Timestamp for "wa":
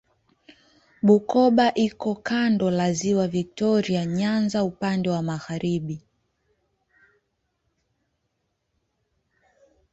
5.09-5.21